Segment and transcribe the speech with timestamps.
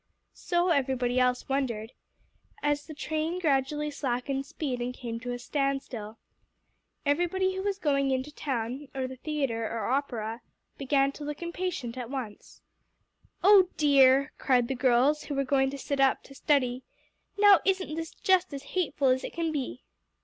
[0.33, 1.91] So everybody else wondered,
[2.63, 6.17] as the train gradually slackened speed and came to a standstill.
[7.05, 10.41] Everybody who was going in to town to the theatre or opera,
[10.75, 12.63] began to look impatient at once.
[13.43, 16.81] "Oh dear!" cried the girls who were going to sit up to study,
[17.37, 19.83] "now isn't this just as hateful as it can be?"